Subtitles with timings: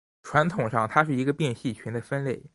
[0.23, 2.41] 传统上它是一个并系群的分类。